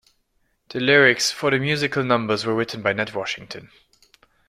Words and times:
The 0.69 0.79
lyrics 0.79 1.29
for 1.29 1.51
the 1.51 1.59
musical 1.59 2.03
numbers 2.03 2.43
were 2.43 2.55
written 2.55 2.81
by 2.81 2.91
Ned 2.91 3.13
Washington. 3.13 3.69